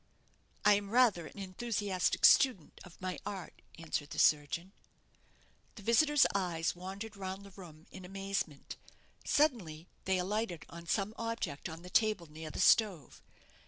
[0.65, 4.71] "I am rather an enthusiastic student of my art," answered the surgeon.
[5.75, 8.77] The visitor's eyes wandered round the room in amazement.
[9.23, 13.21] Suddenly they alighted on some object on the table near the stove.